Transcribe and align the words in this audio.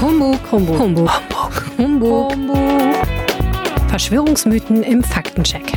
Humbug, 0.00 0.38
Humbug, 0.50 0.78
Humbug, 0.78 1.10
Humbug, 1.78 2.32
Humbug. 2.32 2.94
Verschwörungsmythen 3.88 4.82
im 4.82 5.02
Faktencheck. 5.02 5.72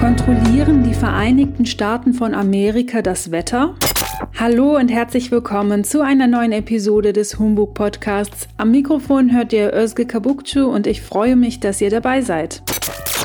Kontrollieren 0.00 0.82
die 0.82 0.94
Vereinigten 0.94 1.66
Staaten 1.66 2.12
von 2.12 2.34
Amerika 2.34 3.02
das 3.02 3.30
Wetter? 3.30 3.76
Hallo 4.38 4.76
und 4.76 4.88
herzlich 4.88 5.30
willkommen 5.30 5.84
zu 5.84 6.02
einer 6.02 6.26
neuen 6.26 6.52
Episode 6.52 7.12
des 7.12 7.38
Humbug 7.38 7.74
Podcasts. 7.74 8.48
Am 8.56 8.72
Mikrofon 8.72 9.32
hört 9.32 9.52
ihr 9.52 9.72
Özge 9.72 10.06
Kabukcu 10.06 10.64
und 10.64 10.86
ich 10.86 11.02
freue 11.02 11.36
mich, 11.36 11.60
dass 11.60 11.80
ihr 11.80 11.90
dabei 11.90 12.20
seid. 12.20 12.62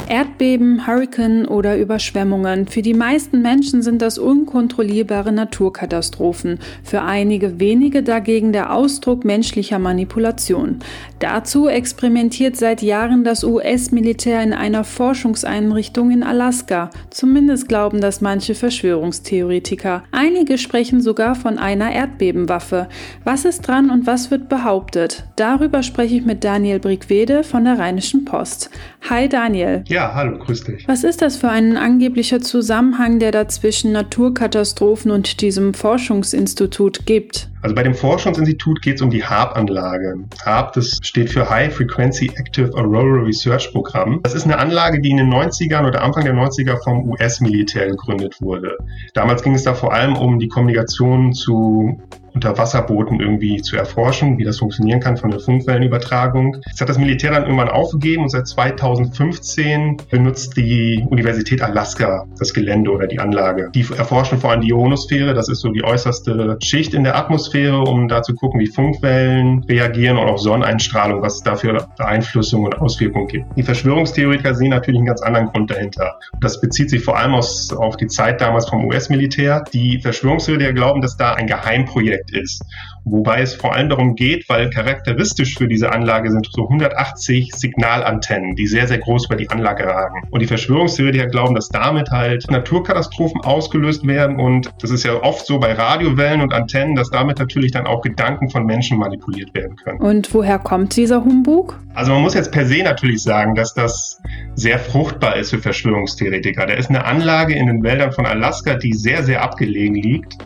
Erdbeben, 0.07 0.85
Hurricane 0.85 1.47
oder 1.47 1.77
Überschwemmungen. 1.77 2.67
Für 2.67 2.81
die 2.81 2.93
meisten 2.93 3.41
Menschen 3.41 3.81
sind 3.81 4.01
das 4.01 4.17
unkontrollierbare 4.17 5.31
Naturkatastrophen, 5.31 6.59
für 6.83 7.01
einige 7.01 7.59
wenige 7.59 8.03
dagegen 8.03 8.53
der 8.53 8.73
Ausdruck 8.73 9.25
menschlicher 9.25 9.79
Manipulation. 9.79 10.80
Dazu 11.20 11.67
experimentiert 11.67 12.55
seit 12.55 12.81
Jahren 12.81 13.23
das 13.23 13.44
US-Militär 13.44 14.44
in 14.44 14.53
einer 14.53 14.83
Forschungseinrichtung 14.83 16.11
in 16.11 16.23
Alaska. 16.23 16.89
Zumindest 17.09 17.67
glauben 17.67 18.02
das 18.02 18.22
manche 18.22 18.53
Verschwörungstheoretiker. 18.53 20.03
Einige 20.11 20.58
sprechen 20.58 21.02
sogar 21.02 21.35
von 21.35 21.58
einer 21.58 21.91
Erdbebenwaffe. 21.91 22.89
Was 23.23 23.45
ist 23.45 23.61
dran 23.61 23.89
und 23.89 24.05
was 24.05 24.30
wird 24.30 24.49
behauptet? 24.49 25.23
Darüber 25.35 25.83
spreche 25.83 26.16
ich 26.16 26.25
mit 26.25 26.44
Daniel 26.44 26.80
Brickwede 26.80 27.44
von 27.44 27.63
der 27.66 27.80
Rheinischen 27.80 28.25
Post. 28.25 28.69
Hi 29.09 29.30
Daniel. 29.30 29.83
Ja, 29.88 29.95
hallo, 30.13 30.38
grüß 30.38 30.63
dich. 30.66 30.88
Was 30.88 31.04
ist 31.04 31.22
das 31.22 31.38
für 31.38 31.49
ein 31.49 31.77
angeblicher 31.77 32.41
Zusammenhang, 32.41 33.20
der 33.20 33.31
da 33.31 33.48
zwischen 33.48 33.91
Naturkatastrophen 33.91 35.12
und 35.12 35.41
diesem 35.41 35.73
Forschungsinstitut 35.73 37.05
gibt? 37.05 37.49
Also 37.65 37.73
bei 37.73 37.81
dem 37.81 37.95
Forschungsinstitut 37.95 38.83
geht 38.83 38.97
es 38.97 39.01
um 39.01 39.09
die 39.09 39.23
HARP-Anlage. 39.23 40.19
HARP, 40.45 40.73
das 40.73 40.99
steht 41.01 41.31
für 41.31 41.49
High 41.49 41.73
Frequency 41.73 42.27
Active 42.35 42.72
Aurora 42.75 43.23
Research 43.23 43.72
Programm. 43.72 44.19
Das 44.22 44.35
ist 44.35 44.44
eine 44.44 44.59
Anlage, 44.59 45.02
die 45.02 45.09
in 45.09 45.17
den 45.17 45.33
90ern 45.33 45.88
oder 45.88 46.03
Anfang 46.03 46.25
der 46.25 46.35
90er 46.35 46.77
vom 46.83 47.09
US-Militär 47.09 47.88
gegründet 47.88 48.39
wurde. 48.39 48.77
Damals 49.16 49.41
ging 49.41 49.55
es 49.55 49.63
da 49.63 49.73
vor 49.73 49.94
allem 49.94 50.16
um 50.16 50.38
die 50.38 50.47
Kommunikation 50.47 51.33
zu 51.33 51.99
Unterwasserbooten 52.35 53.22
irgendwie 53.22 53.61
zu 53.61 53.77
erforschen, 53.77 54.38
wie 54.38 54.44
das 54.44 54.59
funktionieren 54.59 55.00
kann 55.00 55.16
von 55.16 55.31
der 55.31 55.39
Funkwellenübertragung. 55.39 56.57
Das 56.69 56.81
hat 56.81 56.89
das 56.89 56.97
Militär 56.97 57.31
dann 57.31 57.44
irgendwann 57.44 57.69
aufgegeben 57.69 58.23
und 58.23 58.29
seit 58.29 58.45
2015 58.45 59.97
benutzt 60.11 60.57
die 60.57 61.03
Universität 61.09 61.61
Alaska 61.61 62.25
das 62.38 62.53
Gelände 62.53 62.91
oder 62.91 63.07
die 63.07 63.19
Anlage. 63.19 63.72
Die 63.73 63.85
erforschen 63.97 64.38
vor 64.38 64.52
allem 64.52 64.61
die 64.61 64.69
Ionosphäre, 64.69 65.33
das 65.33 65.47
ist 65.47 65.61
so 65.61 65.69
die 65.69 65.83
äußerste 65.83 66.57
Schicht 66.61 66.94
in 66.94 67.05
der 67.05 67.16
Atmosphäre, 67.16 67.55
um 67.64 68.08
da 68.08 68.22
zu 68.22 68.36
gucken, 68.36 68.59
wie 68.59 68.67
Funkwellen 68.67 69.64
reagieren 69.64 70.17
und 70.17 70.28
auch 70.28 70.38
Sonneneinstrahlung, 70.38 71.22
was 71.22 71.36
es 71.36 71.44
da 71.44 71.56
für 71.56 71.88
Beeinflussungen 71.97 72.73
und 72.73 72.81
Auswirkungen 72.81 73.28
gibt. 73.28 73.45
Die 73.58 73.64
Verschwörungstheoretiker 73.64 74.53
sehen 74.53 74.70
natürlich 74.70 75.00
einen 75.00 75.08
ganz 75.08 75.22
anderen 75.22 75.47
Grund 75.47 75.72
dahinter. 75.72 76.20
Das 76.39 76.62
bezieht 76.62 76.89
sich 76.89 77.03
vor 77.03 77.17
allem 77.17 77.34
aus, 77.34 77.73
auf 77.73 77.97
die 77.97 78.08
Zeit 78.08 78.42
damals 78.42 78.70
vom 78.70 78.86
US-Militär. 78.86 79.64
Die 79.73 80.00
Verschwörungstheoretiker 80.00 80.73
glauben, 80.73 81.02
dass 81.02 81.17
da 81.17 81.34
ein 81.34 81.47
Geheimprojekt 81.47 81.95
Projekt 82.06 82.31
ist. 82.31 82.64
Wobei 83.08 83.42
es 83.42 83.53
vor 83.53 83.75
allem 83.75 83.89
darum 83.89 84.16
geht, 84.16 84.50
weil 84.50 84.72
charakteristisch 84.72 85.56
für 85.56 85.67
diese 85.67 85.92
Anlage 85.92 86.31
sind 86.31 86.50
so 86.52 86.64
180 86.64 87.53
Signalantennen, 87.53 88.56
die 88.56 88.66
sehr, 88.66 88.88
sehr 88.88 88.97
groß 88.97 89.28
über 89.28 89.36
die 89.36 89.47
Anlage 89.47 89.86
ragen. 89.86 90.23
Und 90.31 90.42
die 90.42 90.47
Verschwörungstheoretiker 90.47 91.28
glauben, 91.28 91.53
dass 91.53 91.70
damit 91.70 92.09
halt 92.09 92.50
Naturkatastrophen 92.50 93.42
ausgelöst 93.42 94.08
werden. 94.08 94.39
Und 94.39 94.72
das 94.81 94.89
ist 94.89 95.03
ja 95.03 95.22
oft 95.22 95.45
so 95.45 95.59
bei 95.59 95.73
Radiowellen 95.73 96.42
und 96.42 96.52
Antennen, 96.52 96.95
dass 96.95 97.12
damit 97.12 97.38
natürlich 97.38 97.72
dann 97.72 97.86
auch 97.86 98.02
Gedanken 98.02 98.50
von 98.50 98.66
Menschen 98.66 98.97
manipuliert 98.97 99.53
werden 99.53 99.75
können. 99.75 100.00
Und 100.00 100.34
woher 100.34 100.58
kommt 100.58 100.95
dieser 100.97 101.23
Humbug? 101.23 101.80
Also 101.94 102.12
man 102.12 102.23
muss 102.23 102.34
jetzt 102.34 102.52
per 102.52 102.66
se 102.66 102.81
natürlich 102.81 103.22
sagen, 103.22 103.53
dass 103.53 103.75
das 103.75 104.19
sehr 104.56 104.80
fruchtbar 104.80 105.36
ist 105.36 105.52
für 105.52 105.59
Verschwörungstheoretiker. 105.59 106.66
Da 106.66 106.74
ist 106.74 106.90
eine 106.90 107.06
Anlage 107.06 107.53
in 107.53 107.68
den 107.68 107.84
Wäldern 107.84 108.12
von 108.12 108.25
Alaska, 108.25 108.74
die 108.74 108.94
sehr, 108.94 109.22
sehr 109.22 109.44
abgelegen 109.44 109.96
liegt 109.96 110.38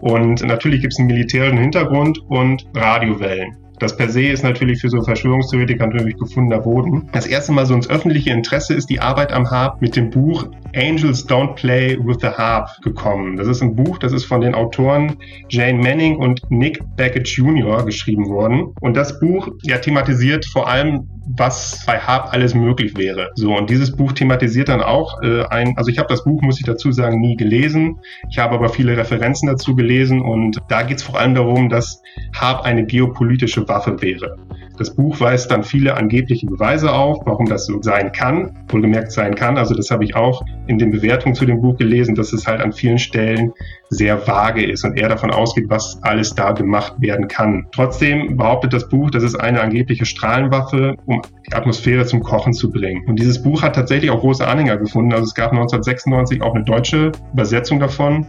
und 0.00 0.42
natürlich 0.42 0.80
gibt 0.80 0.92
es 0.92 0.98
einen 0.98 1.08
militärischen 1.08 1.58
Hintergrund 1.58 2.18
und 2.28 2.66
Radiowellen. 2.74 3.56
Das 3.80 3.96
per 3.96 4.10
se 4.10 4.26
ist 4.26 4.44
natürlich 4.44 4.82
für 4.82 4.90
so 4.90 5.00
Verschwörungstheoretiker 5.02 5.86
natürlich 5.86 6.18
gefundener 6.18 6.60
Boden. 6.60 7.08
Das 7.12 7.26
erste 7.26 7.52
Mal 7.52 7.64
so 7.64 7.74
ins 7.74 7.88
öffentliche 7.88 8.30
Interesse 8.30 8.74
ist 8.74 8.90
die 8.90 9.00
Arbeit 9.00 9.32
am 9.32 9.50
Harp 9.50 9.80
mit 9.80 9.96
dem 9.96 10.10
Buch 10.10 10.46
Angels 10.76 11.26
Don't 11.26 11.54
Play 11.54 11.98
with 11.98 12.18
the 12.20 12.28
Harp 12.28 12.68
gekommen. 12.82 13.38
Das 13.38 13.48
ist 13.48 13.62
ein 13.62 13.74
Buch, 13.74 13.96
das 13.96 14.12
ist 14.12 14.26
von 14.26 14.42
den 14.42 14.54
Autoren 14.54 15.16
Jane 15.48 15.78
Manning 15.78 16.16
und 16.16 16.42
Nick 16.50 16.80
Beckett 16.96 17.26
Jr. 17.26 17.82
geschrieben 17.84 18.28
worden. 18.28 18.74
Und 18.82 18.98
das 18.98 19.18
Buch 19.18 19.48
ja 19.62 19.78
thematisiert 19.78 20.44
vor 20.44 20.68
allem 20.68 21.08
was 21.36 21.84
bei 21.86 21.98
Harp 21.98 22.32
alles 22.32 22.54
möglich 22.54 22.96
wäre. 22.96 23.30
So, 23.34 23.56
und 23.56 23.70
dieses 23.70 23.94
Buch 23.94 24.12
thematisiert 24.12 24.68
dann 24.68 24.82
auch 24.82 25.22
äh, 25.22 25.44
ein, 25.44 25.76
also 25.76 25.90
ich 25.90 25.98
habe 25.98 26.08
das 26.08 26.24
Buch, 26.24 26.42
muss 26.42 26.58
ich 26.58 26.66
dazu 26.66 26.92
sagen, 26.92 27.20
nie 27.20 27.36
gelesen. 27.36 27.98
Ich 28.30 28.38
habe 28.38 28.54
aber 28.54 28.68
viele 28.68 28.96
Referenzen 28.96 29.46
dazu 29.46 29.74
gelesen 29.74 30.20
und 30.20 30.58
da 30.68 30.82
geht 30.82 30.98
es 30.98 31.02
vor 31.02 31.18
allem 31.18 31.34
darum, 31.34 31.68
dass 31.68 32.02
Harp 32.34 32.64
eine 32.64 32.84
geopolitische 32.84 33.62
Waffe 33.70 34.02
wäre. 34.02 34.36
Das 34.80 34.94
Buch 34.94 35.20
weist 35.20 35.50
dann 35.50 35.62
viele 35.62 35.94
angebliche 35.94 36.46
Beweise 36.46 36.90
auf, 36.90 37.18
warum 37.26 37.46
das 37.46 37.66
so 37.66 37.82
sein 37.82 38.12
kann, 38.12 38.56
wohlgemerkt 38.68 39.12
sein 39.12 39.34
kann. 39.34 39.58
Also 39.58 39.74
das 39.74 39.90
habe 39.90 40.04
ich 40.04 40.16
auch 40.16 40.42
in 40.68 40.78
den 40.78 40.90
Bewertungen 40.90 41.34
zu 41.34 41.44
dem 41.44 41.60
Buch 41.60 41.76
gelesen, 41.76 42.14
dass 42.14 42.32
es 42.32 42.46
halt 42.46 42.62
an 42.62 42.72
vielen 42.72 42.98
Stellen 42.98 43.52
sehr 43.90 44.26
vage 44.26 44.64
ist 44.64 44.84
und 44.84 44.98
eher 44.98 45.10
davon 45.10 45.32
ausgeht, 45.32 45.66
was 45.68 45.98
alles 46.02 46.34
da 46.34 46.52
gemacht 46.52 46.94
werden 46.98 47.28
kann. 47.28 47.66
Trotzdem 47.72 48.38
behauptet 48.38 48.72
das 48.72 48.88
Buch, 48.88 49.10
das 49.10 49.22
ist 49.22 49.34
eine 49.34 49.60
angebliche 49.60 50.06
Strahlenwaffe, 50.06 50.94
um 51.04 51.20
die 51.46 51.54
Atmosphäre 51.54 52.06
zum 52.06 52.22
Kochen 52.22 52.54
zu 52.54 52.70
bringen. 52.70 53.04
Und 53.06 53.18
dieses 53.18 53.42
Buch 53.42 53.60
hat 53.62 53.74
tatsächlich 53.74 54.10
auch 54.10 54.20
große 54.20 54.46
Anhänger 54.46 54.78
gefunden. 54.78 55.12
Also 55.12 55.24
es 55.24 55.34
gab 55.34 55.50
1996 55.52 56.40
auch 56.40 56.54
eine 56.54 56.64
deutsche 56.64 57.12
Übersetzung 57.34 57.80
davon. 57.80 58.28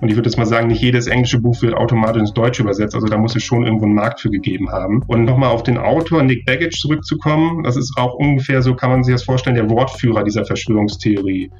Und 0.00 0.08
ich 0.08 0.16
würde 0.16 0.28
jetzt 0.28 0.38
mal 0.38 0.46
sagen, 0.46 0.68
nicht 0.68 0.80
jedes 0.80 1.06
englische 1.06 1.40
Buch 1.40 1.60
wird 1.62 1.74
automatisch 1.74 2.20
ins 2.20 2.32
Deutsche 2.32 2.62
übersetzt. 2.62 2.94
Also 2.94 3.06
da 3.06 3.18
muss 3.18 3.36
es 3.36 3.42
schon 3.42 3.64
irgendwo 3.64 3.84
einen 3.84 3.94
Markt 3.94 4.20
für 4.20 4.30
gegeben 4.30 4.70
haben. 4.70 5.02
Und 5.06 5.24
nochmal 5.24 5.50
auf 5.50 5.62
den 5.62 5.76
Autor 5.76 6.22
Nick 6.22 6.46
Baggage 6.46 6.78
zurückzukommen. 6.78 7.62
Das 7.64 7.76
ist 7.76 7.92
auch 7.96 8.14
ungefähr 8.14 8.62
so, 8.62 8.74
kann 8.74 8.90
man 8.90 9.04
sich 9.04 9.14
das 9.14 9.24
vorstellen, 9.24 9.56
der 9.56 9.68
Wortführer 9.68 10.24
dieser 10.24 10.44
Verschwörungstheorie. 10.44 11.50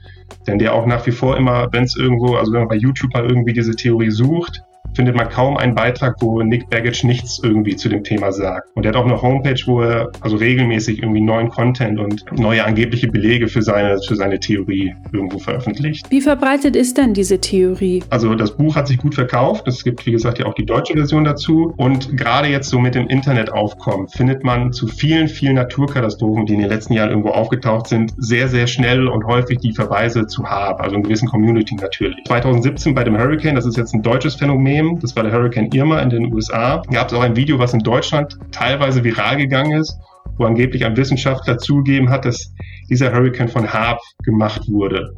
Denn 0.46 0.58
der 0.58 0.74
auch 0.74 0.86
nach 0.86 1.06
wie 1.06 1.10
vor 1.10 1.36
immer, 1.36 1.68
wenn 1.72 1.84
es 1.84 1.96
irgendwo, 1.96 2.36
also 2.36 2.52
wenn 2.52 2.60
man 2.60 2.68
bei 2.68 2.76
YouTube 2.76 3.12
mal 3.12 3.24
irgendwie 3.24 3.52
diese 3.52 3.76
Theorie 3.76 4.10
sucht, 4.10 4.62
findet 4.94 5.16
man 5.16 5.28
kaum 5.28 5.56
einen 5.56 5.74
Beitrag, 5.74 6.16
wo 6.20 6.42
Nick 6.42 6.68
Baggage 6.70 7.06
nichts 7.06 7.40
irgendwie 7.42 7.76
zu 7.76 7.88
dem 7.88 8.04
Thema 8.04 8.32
sagt. 8.32 8.68
Und 8.74 8.84
er 8.84 8.90
hat 8.90 8.96
auch 8.96 9.06
eine 9.06 9.20
Homepage, 9.20 9.60
wo 9.66 9.82
er 9.82 10.10
also 10.20 10.36
regelmäßig 10.36 11.02
irgendwie 11.02 11.20
neuen 11.20 11.48
Content 11.48 11.98
und 11.98 12.24
neue 12.38 12.64
angebliche 12.64 13.08
Belege 13.08 13.48
für 13.48 13.62
seine, 13.62 13.98
für 14.06 14.16
seine 14.16 14.38
Theorie 14.40 14.94
irgendwo 15.12 15.38
veröffentlicht. 15.38 16.10
Wie 16.10 16.20
verbreitet 16.20 16.76
ist 16.76 16.98
denn 16.98 17.14
diese 17.14 17.40
Theorie? 17.40 18.02
Also 18.10 18.34
das 18.34 18.56
Buch 18.56 18.76
hat 18.76 18.88
sich 18.88 18.98
gut 18.98 19.14
verkauft. 19.14 19.68
Es 19.68 19.84
gibt, 19.84 20.04
wie 20.06 20.12
gesagt, 20.12 20.38
ja 20.38 20.46
auch 20.46 20.54
die 20.54 20.66
deutsche 20.66 20.94
Version 20.94 21.24
dazu. 21.24 21.72
Und 21.76 22.16
gerade 22.16 22.48
jetzt 22.48 22.68
so 22.68 22.78
mit 22.78 22.94
dem 22.94 23.08
Internetaufkommen 23.08 24.08
findet 24.08 24.44
man 24.44 24.72
zu 24.72 24.86
vielen, 24.86 25.28
vielen 25.28 25.54
Naturkatastrophen, 25.54 26.46
die 26.46 26.54
in 26.54 26.60
den 26.60 26.68
letzten 26.68 26.94
Jahren 26.94 27.10
irgendwo 27.10 27.30
aufgetaucht 27.30 27.88
sind, 27.88 28.12
sehr, 28.16 28.48
sehr 28.48 28.66
schnell 28.66 29.08
und 29.08 29.24
häufig 29.24 29.58
die 29.58 29.72
Verweise 29.72 30.26
zu 30.26 30.44
haben, 30.44 30.80
also 30.80 30.96
in 30.96 31.02
gewissen 31.02 31.28
Community 31.28 31.74
natürlich. 31.74 32.16
2017 32.26 32.94
bei 32.94 33.04
dem 33.04 33.16
Hurricane, 33.16 33.54
das 33.54 33.66
ist 33.66 33.76
jetzt 33.76 33.94
ein 33.94 34.02
deutsches 34.02 34.34
Phänomen, 34.34 34.79
das 35.00 35.14
war 35.16 35.22
der 35.22 35.32
Hurricane 35.32 35.70
Irma 35.72 36.00
in 36.00 36.10
den 36.10 36.32
USA. 36.32 36.82
Gab 36.90 37.08
es 37.08 37.14
auch 37.14 37.22
ein 37.22 37.36
Video, 37.36 37.58
was 37.58 37.74
in 37.74 37.80
Deutschland 37.80 38.38
teilweise 38.52 39.02
viral 39.04 39.36
gegangen 39.36 39.78
ist, 39.80 39.98
wo 40.36 40.44
angeblich 40.44 40.84
ein 40.84 40.96
Wissenschaftler 40.96 41.58
zugegeben 41.58 42.10
hat, 42.10 42.24
dass 42.24 42.52
dieser 42.88 43.12
Hurricane 43.12 43.48
von 43.48 43.72
Harp 43.72 44.00
gemacht 44.24 44.62
wurde. 44.68 45.12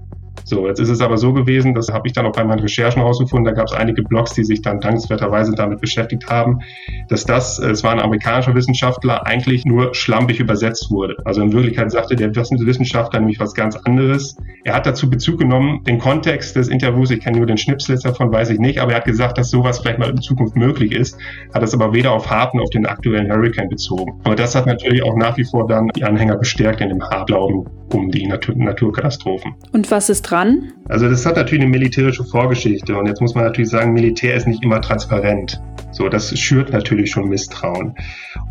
So, 0.44 0.66
jetzt 0.66 0.80
ist 0.80 0.88
es 0.88 1.00
aber 1.00 1.18
so 1.18 1.32
gewesen, 1.32 1.74
das 1.74 1.88
habe 1.88 2.08
ich 2.08 2.12
dann 2.12 2.26
auch 2.26 2.32
bei 2.32 2.44
meinen 2.44 2.60
Recherchen 2.60 3.00
herausgefunden, 3.00 3.44
da 3.44 3.52
gab 3.52 3.68
es 3.68 3.72
einige 3.72 4.02
Blogs, 4.02 4.32
die 4.32 4.44
sich 4.44 4.62
dann 4.62 4.80
dankenswerterweise 4.80 5.52
damit 5.52 5.80
beschäftigt 5.80 6.28
haben, 6.28 6.60
dass 7.08 7.24
das, 7.24 7.58
es 7.58 7.84
war 7.84 7.92
ein 7.92 8.00
amerikanischer 8.00 8.54
Wissenschaftler, 8.54 9.26
eigentlich 9.26 9.64
nur 9.64 9.94
schlampig 9.94 10.40
übersetzt 10.40 10.90
wurde. 10.90 11.16
Also 11.24 11.42
in 11.42 11.52
Wirklichkeit 11.52 11.90
sagte 11.90 12.16
der 12.16 12.34
Wissenschaftler 12.34 13.20
nämlich 13.20 13.40
was 13.40 13.54
ganz 13.54 13.76
anderes. 13.76 14.36
Er 14.64 14.74
hat 14.74 14.86
dazu 14.86 15.08
Bezug 15.08 15.38
genommen, 15.38 15.84
den 15.84 15.98
Kontext 15.98 16.56
des 16.56 16.68
Interviews, 16.68 17.10
ich 17.10 17.20
kenne 17.20 17.38
nur 17.38 17.46
den 17.46 17.58
Schnipsel 17.58 17.98
davon, 17.98 18.32
weiß 18.32 18.50
ich 18.50 18.58
nicht, 18.58 18.78
aber 18.78 18.92
er 18.92 18.98
hat 18.98 19.04
gesagt, 19.04 19.38
dass 19.38 19.50
sowas 19.50 19.80
vielleicht 19.80 19.98
mal 19.98 20.10
in 20.10 20.20
Zukunft 20.20 20.56
möglich 20.56 20.92
ist, 20.92 21.18
hat 21.52 21.62
das 21.62 21.74
aber 21.74 21.92
weder 21.92 22.12
auf 22.12 22.30
Harpen 22.30 22.60
auf 22.60 22.70
den 22.70 22.86
aktuellen 22.86 23.30
Hurricane 23.30 23.68
bezogen. 23.68 24.20
Aber 24.24 24.34
das 24.34 24.54
hat 24.54 24.66
natürlich 24.66 25.02
auch 25.02 25.16
nach 25.16 25.36
wie 25.36 25.44
vor 25.44 25.66
dann 25.66 25.88
die 25.88 26.04
Anhänger 26.04 26.36
bestärkt 26.36 26.80
in 26.80 26.88
dem 26.88 27.02
Harp-Glauben 27.02 27.66
um 27.92 28.10
die 28.10 28.26
Natur 28.26 28.54
Naturkatastrophen. 28.56 29.54
Und 29.72 29.90
was 29.90 30.08
ist 30.08 30.24
dran? 30.32 30.72
Also 30.88 31.08
das 31.08 31.26
hat 31.26 31.36
natürlich 31.36 31.62
eine 31.62 31.70
militärische 31.70 32.24
Vorgeschichte 32.24 32.96
und 32.96 33.06
jetzt 33.06 33.20
muss 33.20 33.34
man 33.34 33.44
natürlich 33.44 33.70
sagen, 33.70 33.92
Militär 33.92 34.34
ist 34.34 34.46
nicht 34.46 34.62
immer 34.62 34.80
transparent. 34.80 35.60
So, 35.92 36.08
das 36.08 36.36
schürt 36.38 36.72
natürlich 36.72 37.10
schon 37.10 37.28
Misstrauen. 37.28 37.94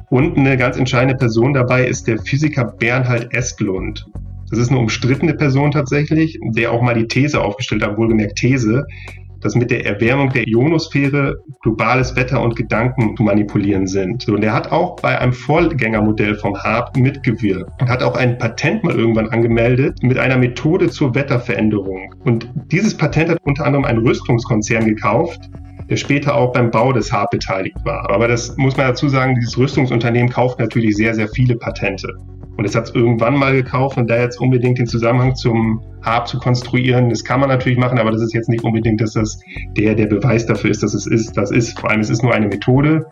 Und 0.09 0.37
eine 0.37 0.57
ganz 0.57 0.77
entscheidende 0.77 1.15
Person 1.15 1.53
dabei 1.53 1.85
ist 1.85 2.07
der 2.07 2.19
Physiker 2.19 2.65
Bernhard 2.65 3.33
Estlund. 3.33 4.05
Das 4.49 4.59
ist 4.59 4.69
eine 4.69 4.79
umstrittene 4.79 5.33
Person 5.33 5.71
tatsächlich, 5.71 6.37
der 6.43 6.73
auch 6.73 6.81
mal 6.81 6.93
die 6.93 7.07
These 7.07 7.41
aufgestellt 7.41 7.83
hat, 7.83 7.97
wohlgemerkt 7.97 8.35
These, 8.35 8.85
dass 9.41 9.55
mit 9.55 9.71
der 9.71 9.85
Erwärmung 9.85 10.29
der 10.29 10.47
Ionosphäre 10.47 11.37
globales 11.61 12.15
Wetter 12.15 12.41
und 12.41 12.55
Gedanken 12.55 13.15
zu 13.17 13.23
manipulieren 13.23 13.87
sind. 13.87 14.27
und 14.29 14.43
er 14.43 14.53
hat 14.53 14.71
auch 14.71 14.95
bei 14.97 15.19
einem 15.19 15.33
Vorgängermodell 15.33 16.35
vom 16.35 16.55
HAB 16.55 16.97
mitgewirkt 16.97 17.69
und 17.81 17.89
hat 17.89 18.03
auch 18.03 18.15
ein 18.15 18.37
Patent 18.37 18.83
mal 18.83 18.95
irgendwann 18.95 19.29
angemeldet 19.29 20.01
mit 20.01 20.17
einer 20.17 20.37
Methode 20.37 20.89
zur 20.89 21.13
Wetterveränderung. 21.15 22.13
Und 22.23 22.49
dieses 22.71 22.95
Patent 22.95 23.29
hat 23.29 23.39
unter 23.43 23.65
anderem 23.65 23.85
ein 23.85 23.97
Rüstungskonzern 23.97 24.85
gekauft, 24.85 25.49
der 25.89 25.97
später 25.97 26.35
auch 26.35 26.53
beim 26.53 26.71
Bau 26.71 26.93
des 26.93 27.11
HAB 27.11 27.31
beteiligt 27.31 27.77
war. 27.83 28.09
Aber 28.09 28.27
das 28.27 28.55
muss 28.57 28.77
man 28.77 28.87
dazu 28.87 29.09
sagen, 29.09 29.35
dieses 29.35 29.57
Rüstungsunternehmen 29.57 30.29
kauft 30.29 30.59
natürlich 30.59 30.95
sehr, 30.95 31.13
sehr 31.13 31.27
viele 31.27 31.55
Patente. 31.55 32.07
Und 32.57 32.65
es 32.65 32.75
hat 32.75 32.89
es 32.89 32.95
irgendwann 32.95 33.35
mal 33.35 33.53
gekauft 33.53 33.97
und 33.97 34.09
da 34.09 34.17
jetzt 34.17 34.39
unbedingt 34.39 34.77
den 34.77 34.87
Zusammenhang 34.87 35.35
zum 35.35 35.81
Hab 36.03 36.27
zu 36.27 36.39
konstruieren, 36.39 37.09
das 37.09 37.23
kann 37.23 37.39
man 37.39 37.49
natürlich 37.49 37.77
machen, 37.77 37.99
aber 37.99 38.11
das 38.11 38.21
ist 38.21 38.33
jetzt 38.33 38.49
nicht 38.49 38.63
unbedingt, 38.63 39.01
dass 39.01 39.13
das 39.13 39.39
der, 39.77 39.95
der 39.95 40.07
Beweis 40.07 40.45
dafür 40.45 40.71
ist, 40.71 40.83
dass 40.83 40.93
es 40.93 41.07
ist, 41.07 41.37
das 41.37 41.51
ist. 41.51 41.79
Vor 41.79 41.89
allem, 41.89 42.01
es 42.01 42.09
ist 42.09 42.23
nur 42.23 42.33
eine 42.33 42.47
Methode 42.47 43.05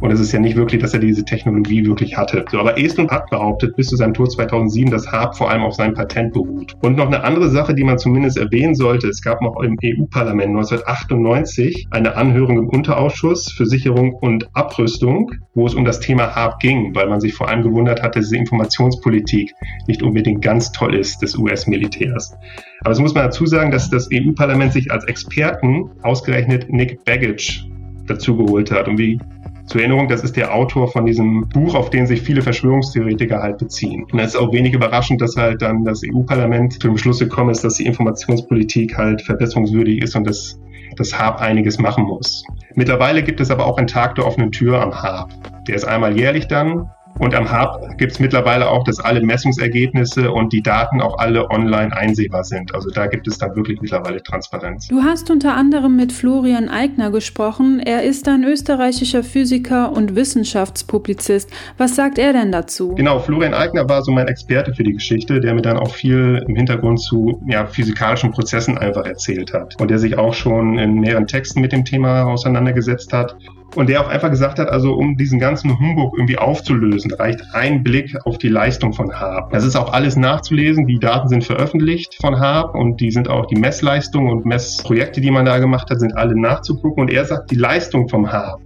und 0.00 0.10
es 0.10 0.20
ist 0.20 0.32
ja 0.32 0.40
nicht 0.40 0.56
wirklich, 0.56 0.80
dass 0.80 0.94
er 0.94 1.00
diese 1.00 1.24
Technologie 1.24 1.86
wirklich 1.86 2.16
hatte. 2.16 2.44
So, 2.50 2.58
aber 2.58 2.78
Estland 2.78 3.10
hat 3.10 3.30
behauptet 3.30 3.76
bis 3.76 3.88
zu 3.88 3.96
seinem 3.96 4.14
Tod 4.14 4.32
2007, 4.32 4.90
dass 4.90 5.10
Harp 5.10 5.36
vor 5.36 5.50
allem 5.50 5.62
auf 5.62 5.74
seinem 5.74 5.94
Patent 5.94 6.32
beruht. 6.32 6.74
Und 6.82 6.96
noch 6.96 7.06
eine 7.06 7.24
andere 7.24 7.48
Sache, 7.48 7.74
die 7.74 7.84
man 7.84 7.98
zumindest 7.98 8.36
erwähnen 8.36 8.74
sollte. 8.74 9.08
Es 9.08 9.22
gab 9.22 9.40
noch 9.40 9.60
im 9.62 9.76
EU-Parlament 9.82 10.48
1998 10.48 11.88
eine 11.90 12.16
Anhörung 12.16 12.58
im 12.58 12.68
Unterausschuss 12.68 13.50
für 13.52 13.66
Sicherung 13.66 14.12
und 14.14 14.48
Abrüstung, 14.54 15.32
wo 15.54 15.66
es 15.66 15.74
um 15.74 15.84
das 15.84 16.00
Thema 16.00 16.34
Harp 16.34 16.60
ging, 16.60 16.94
weil 16.94 17.08
man 17.08 17.20
sich 17.20 17.34
vor 17.34 17.48
allem 17.48 17.62
gewundert 17.62 18.02
hatte, 18.02 18.20
dass 18.20 18.28
diese 18.28 18.36
Informationspolitik 18.36 19.54
nicht 19.86 20.02
unbedingt 20.02 20.42
ganz 20.42 20.72
toll 20.72 20.94
ist 20.94 21.22
des 21.22 21.36
US-Militärs. 21.36 22.35
Aber 22.82 22.92
es 22.92 22.98
muss 22.98 23.14
man 23.14 23.24
dazu 23.24 23.46
sagen, 23.46 23.70
dass 23.70 23.90
das 23.90 24.08
EU-Parlament 24.12 24.72
sich 24.72 24.90
als 24.90 25.04
Experten 25.04 25.90
ausgerechnet 26.02 26.70
Nick 26.70 27.04
Baggage 27.04 27.64
dazugeholt 28.06 28.70
hat. 28.70 28.88
Und 28.88 28.98
wie 28.98 29.18
zur 29.66 29.80
Erinnerung, 29.80 30.06
das 30.08 30.22
ist 30.22 30.36
der 30.36 30.54
Autor 30.54 30.88
von 30.88 31.06
diesem 31.06 31.48
Buch, 31.48 31.74
auf 31.74 31.90
den 31.90 32.06
sich 32.06 32.22
viele 32.22 32.42
Verschwörungstheoretiker 32.42 33.42
halt 33.42 33.58
beziehen. 33.58 34.06
Und 34.12 34.20
es 34.20 34.34
ist 34.34 34.36
auch 34.36 34.52
wenig 34.52 34.72
überraschend, 34.72 35.20
dass 35.20 35.36
halt 35.36 35.60
dann 35.60 35.84
das 35.84 36.02
EU-Parlament 36.04 36.74
zu 36.74 36.78
dem 36.78 36.96
Schluss 36.96 37.18
gekommen 37.18 37.50
ist, 37.50 37.64
dass 37.64 37.74
die 37.74 37.86
Informationspolitik 37.86 38.96
halt 38.96 39.22
verbesserungswürdig 39.22 40.02
ist 40.02 40.14
und 40.14 40.24
dass 40.24 40.60
das 40.96 41.18
HAB 41.18 41.40
einiges 41.40 41.78
machen 41.78 42.04
muss. 42.04 42.44
Mittlerweile 42.74 43.22
gibt 43.22 43.40
es 43.40 43.50
aber 43.50 43.66
auch 43.66 43.76
einen 43.76 43.88
Tag 43.88 44.14
der 44.14 44.26
offenen 44.26 44.52
Tür 44.52 44.80
am 44.80 44.92
HAB. 44.92 45.30
Der 45.66 45.74
ist 45.74 45.84
einmal 45.84 46.16
jährlich 46.16 46.46
dann 46.46 46.88
und 47.18 47.34
am 47.34 47.50
Hub 47.50 47.96
gibt 47.98 48.12
es 48.12 48.20
mittlerweile 48.20 48.68
auch, 48.68 48.84
dass 48.84 49.00
alle 49.00 49.22
Messungsergebnisse 49.22 50.30
und 50.30 50.52
die 50.52 50.62
Daten 50.62 51.00
auch 51.00 51.18
alle 51.18 51.50
online 51.50 51.96
einsehbar 51.96 52.44
sind. 52.44 52.74
Also 52.74 52.90
da 52.90 53.06
gibt 53.06 53.26
es 53.26 53.38
dann 53.38 53.56
wirklich 53.56 53.80
mittlerweile 53.80 54.22
Transparenz. 54.22 54.88
Du 54.88 55.02
hast 55.02 55.30
unter 55.30 55.54
anderem 55.54 55.96
mit 55.96 56.12
Florian 56.12 56.68
Eigner 56.68 57.10
gesprochen. 57.10 57.80
Er 57.80 58.02
ist 58.02 58.28
ein 58.28 58.44
österreichischer 58.44 59.22
Physiker 59.22 59.92
und 59.92 60.14
Wissenschaftspublizist. 60.14 61.50
Was 61.78 61.96
sagt 61.96 62.18
er 62.18 62.32
denn 62.32 62.52
dazu? 62.52 62.94
Genau, 62.94 63.18
Florian 63.18 63.54
Eigner 63.54 63.88
war 63.88 64.02
so 64.02 64.12
mein 64.12 64.28
Experte 64.28 64.74
für 64.74 64.82
die 64.82 64.92
Geschichte, 64.92 65.40
der 65.40 65.54
mir 65.54 65.62
dann 65.62 65.78
auch 65.78 65.94
viel 65.94 66.44
im 66.46 66.54
Hintergrund 66.54 67.00
zu 67.00 67.42
ja, 67.46 67.66
physikalischen 67.66 68.30
Prozessen 68.30 68.76
einfach 68.78 69.06
erzählt 69.06 69.52
hat 69.52 69.80
und 69.80 69.90
der 69.90 69.98
sich 69.98 70.18
auch 70.18 70.34
schon 70.34 70.78
in 70.78 71.00
mehreren 71.00 71.26
Texten 71.26 71.60
mit 71.60 71.72
dem 71.72 71.84
Thema 71.84 72.24
auseinandergesetzt 72.24 73.12
hat 73.12 73.36
und 73.76 73.88
der 73.88 74.00
auch 74.00 74.08
einfach 74.08 74.30
gesagt 74.30 74.58
hat, 74.58 74.68
also 74.68 74.94
um 74.94 75.16
diesen 75.16 75.38
ganzen 75.38 75.78
Humbug 75.78 76.14
irgendwie 76.16 76.38
aufzulösen, 76.38 77.05
reicht 77.12 77.42
ein 77.52 77.82
Blick 77.82 78.16
auf 78.24 78.38
die 78.38 78.48
Leistung 78.48 78.92
von 78.92 79.12
HAB. 79.12 79.52
Das 79.52 79.64
ist 79.64 79.76
auch 79.76 79.92
alles 79.92 80.16
nachzulesen. 80.16 80.86
Die 80.86 80.98
Daten 80.98 81.28
sind 81.28 81.44
veröffentlicht 81.44 82.16
von 82.20 82.38
HAB 82.38 82.74
und 82.74 83.00
die 83.00 83.10
sind 83.10 83.28
auch 83.28 83.46
die 83.46 83.56
Messleistungen 83.56 84.30
und 84.30 84.46
Messprojekte, 84.46 85.20
die 85.20 85.30
man 85.30 85.44
da 85.44 85.58
gemacht 85.58 85.90
hat, 85.90 86.00
sind 86.00 86.16
alle 86.16 86.38
nachzugucken. 86.38 87.02
Und 87.02 87.12
er 87.12 87.24
sagt, 87.24 87.50
die 87.50 87.56
Leistung 87.56 88.08
vom 88.08 88.30
HAB 88.30 88.60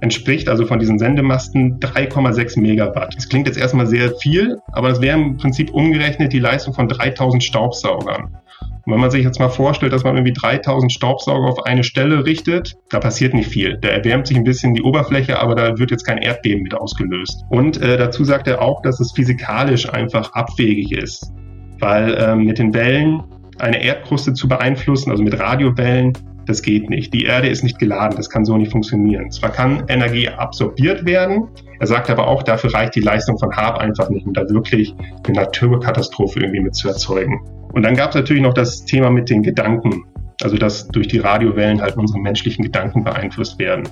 entspricht 0.00 0.48
also 0.48 0.66
von 0.66 0.78
diesen 0.78 0.98
Sendemasten 0.98 1.80
3,6 1.80 2.60
Megawatt. 2.60 3.16
Das 3.16 3.28
klingt 3.28 3.46
jetzt 3.46 3.56
erstmal 3.56 3.86
sehr 3.86 4.14
viel, 4.16 4.58
aber 4.72 4.90
das 4.90 5.00
wäre 5.00 5.18
im 5.18 5.36
Prinzip 5.38 5.72
umgerechnet 5.72 6.32
die 6.32 6.38
Leistung 6.38 6.74
von 6.74 6.88
3000 6.88 7.42
Staubsaugern. 7.42 8.36
Und 8.84 8.92
wenn 8.92 9.00
man 9.00 9.10
sich 9.10 9.24
jetzt 9.24 9.38
mal 9.38 9.48
vorstellt, 9.48 9.92
dass 9.92 10.04
man 10.04 10.16
irgendwie 10.16 10.32
3000 10.32 10.92
Staubsauger 10.92 11.48
auf 11.48 11.64
eine 11.64 11.84
Stelle 11.84 12.24
richtet, 12.24 12.74
da 12.90 13.00
passiert 13.00 13.34
nicht 13.34 13.48
viel. 13.48 13.78
Da 13.80 13.88
erwärmt 13.88 14.26
sich 14.26 14.36
ein 14.36 14.44
bisschen 14.44 14.74
die 14.74 14.82
Oberfläche, 14.82 15.40
aber 15.40 15.54
da 15.54 15.78
wird 15.78 15.90
jetzt 15.90 16.04
kein 16.04 16.18
Erdbeben 16.18 16.62
mit 16.62 16.74
ausgelöst. 16.74 17.44
Und 17.50 17.80
äh, 17.80 17.96
dazu 17.96 18.24
sagt 18.24 18.46
er 18.46 18.60
auch, 18.60 18.82
dass 18.82 19.00
es 19.00 19.12
physikalisch 19.12 19.88
einfach 19.88 20.32
abwegig 20.32 20.92
ist, 20.92 21.32
weil 21.78 22.16
ähm, 22.20 22.44
mit 22.44 22.58
den 22.58 22.74
Wellen 22.74 23.22
eine 23.58 23.82
Erdkruste 23.82 24.34
zu 24.34 24.48
beeinflussen, 24.48 25.10
also 25.10 25.22
mit 25.22 25.38
Radiowellen, 25.38 26.12
das 26.46 26.62
geht 26.62 26.90
nicht. 26.90 27.14
Die 27.14 27.24
Erde 27.24 27.48
ist 27.48 27.62
nicht 27.62 27.78
geladen, 27.78 28.16
das 28.16 28.30
kann 28.30 28.44
so 28.44 28.56
nicht 28.56 28.72
funktionieren. 28.72 29.30
Zwar 29.30 29.50
kann 29.50 29.84
Energie 29.88 30.28
absorbiert 30.28 31.06
werden, 31.06 31.48
er 31.80 31.86
sagt 31.86 32.08
aber 32.08 32.28
auch, 32.28 32.42
dafür 32.42 32.72
reicht 32.72 32.94
die 32.94 33.00
Leistung 33.00 33.38
von 33.38 33.54
HAB 33.54 33.78
einfach 33.78 34.08
nicht, 34.08 34.26
um 34.26 34.32
da 34.32 34.48
wirklich 34.48 34.94
eine 35.26 35.36
Naturkatastrophe 35.36 36.40
irgendwie 36.40 36.60
mit 36.60 36.74
zu 36.74 36.88
erzeugen. 36.88 37.40
Und 37.72 37.82
dann 37.82 37.94
gab 37.94 38.10
es 38.10 38.14
natürlich 38.14 38.42
noch 38.42 38.54
das 38.54 38.84
Thema 38.84 39.10
mit 39.10 39.28
den 39.28 39.42
Gedanken, 39.42 40.04
also 40.42 40.56
dass 40.56 40.88
durch 40.88 41.08
die 41.08 41.18
Radiowellen 41.18 41.82
halt 41.82 41.96
unsere 41.96 42.20
menschlichen 42.20 42.64
Gedanken 42.64 43.04
beeinflusst 43.04 43.58
werden. 43.58 43.88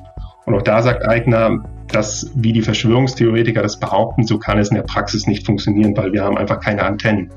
Und 0.46 0.54
auch 0.54 0.62
da 0.62 0.82
sagt 0.82 1.06
Eigner, 1.06 1.64
dass 1.88 2.32
wie 2.34 2.52
die 2.52 2.62
Verschwörungstheoretiker 2.62 3.62
das 3.62 3.78
behaupten, 3.78 4.24
so 4.24 4.38
kann 4.38 4.58
es 4.58 4.70
in 4.70 4.76
der 4.76 4.84
Praxis 4.84 5.26
nicht 5.26 5.44
funktionieren, 5.44 5.96
weil 5.96 6.12
wir 6.12 6.24
haben 6.24 6.38
einfach 6.38 6.60
keine 6.60 6.84
Antennen. 6.84 7.30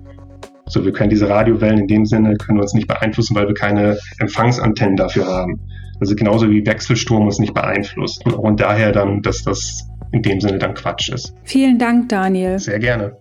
So, 0.67 0.83
wir 0.83 0.91
können 0.91 1.11
diese 1.11 1.29
Radiowellen 1.29 1.79
in 1.79 1.87
dem 1.87 2.05
Sinne 2.05 2.35
können 2.37 2.59
uns 2.59 2.73
nicht 2.73 2.87
beeinflussen, 2.87 3.35
weil 3.35 3.47
wir 3.47 3.53
keine 3.53 3.97
Empfangsantennen 4.19 4.95
dafür 4.95 5.27
haben. 5.27 5.59
Also 5.99 6.15
genauso 6.15 6.49
wie 6.49 6.65
Wechselstrom 6.65 7.25
uns 7.25 7.39
nicht 7.39 7.53
beeinflusst. 7.53 8.25
Und 8.25 8.59
daher 8.59 8.91
dann, 8.91 9.21
dass 9.21 9.43
das 9.43 9.87
in 10.11 10.21
dem 10.21 10.41
Sinne 10.41 10.57
dann 10.57 10.73
Quatsch 10.73 11.09
ist. 11.09 11.33
Vielen 11.43 11.77
Dank, 11.77 12.09
Daniel. 12.09 12.59
Sehr 12.59 12.79
gerne. 12.79 13.15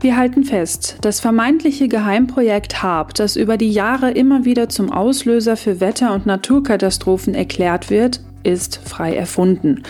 Wir 0.00 0.16
halten 0.16 0.44
fest, 0.44 0.98
das 1.00 1.20
vermeintliche 1.20 1.88
Geheimprojekt 1.88 2.82
HAB, 2.82 3.14
das 3.14 3.34
über 3.34 3.56
die 3.56 3.70
Jahre 3.70 4.10
immer 4.10 4.44
wieder 4.44 4.68
zum 4.68 4.92
Auslöser 4.92 5.56
für 5.56 5.80
Wetter- 5.80 6.14
und 6.14 6.26
Naturkatastrophen 6.26 7.34
erklärt 7.34 7.90
wird, 7.90 8.20
ist 8.46 8.80
frei 8.84 9.16
erfunden. 9.16 9.82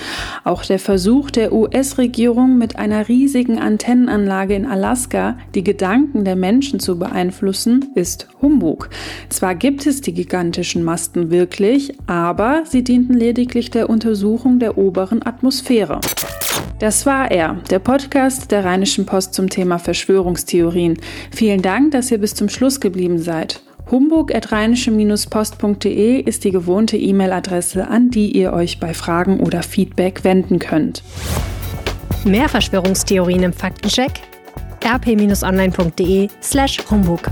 Auch 0.42 0.64
der 0.64 0.78
Versuch 0.78 1.30
der 1.30 1.52
US-Regierung 1.52 2.56
mit 2.56 2.76
einer 2.76 3.08
riesigen 3.08 3.58
Antennenanlage 3.58 4.54
in 4.54 4.66
Alaska 4.66 5.36
die 5.54 5.62
Gedanken 5.62 6.24
der 6.24 6.36
Menschen 6.36 6.80
zu 6.80 6.98
beeinflussen, 6.98 7.90
ist 7.94 8.28
Humbug. 8.40 8.88
Zwar 9.28 9.54
gibt 9.54 9.86
es 9.86 10.00
die 10.00 10.14
gigantischen 10.14 10.82
Masten 10.82 11.30
wirklich, 11.30 11.92
aber 12.06 12.62
sie 12.64 12.82
dienten 12.82 13.14
lediglich 13.14 13.70
der 13.70 13.90
Untersuchung 13.90 14.58
der 14.58 14.78
oberen 14.78 15.24
Atmosphäre. 15.24 16.00
Das 16.78 17.04
war 17.04 17.30
er, 17.30 17.60
der 17.70 17.78
Podcast 17.78 18.50
der 18.50 18.64
Rheinischen 18.64 19.04
Post 19.06 19.34
zum 19.34 19.50
Thema 19.50 19.78
Verschwörungstheorien. 19.78 20.98
Vielen 21.30 21.60
Dank, 21.62 21.90
dass 21.92 22.10
ihr 22.10 22.18
bis 22.18 22.34
zum 22.34 22.48
Schluss 22.48 22.80
geblieben 22.80 23.18
seid. 23.18 23.60
humbug.rheinische-post.de 23.90 26.20
ist 26.20 26.44
die 26.44 26.50
gewohnte 26.50 26.96
E-Mail-Adresse, 26.96 27.88
an 27.88 28.10
die 28.10 28.36
ihr 28.36 28.52
euch 28.52 28.80
bei 28.80 28.92
Fragen 28.94 29.38
oder 29.40 29.62
Feedback 29.62 30.24
wenden 30.24 30.58
könnt. 30.58 31.02
Mehr 32.24 32.48
Verschwörungstheorien 32.48 33.44
im 33.44 33.52
Faktencheck? 33.52 34.22
rp-online.de 34.84 36.28
slash 36.42 36.78
humbug. 36.90 37.30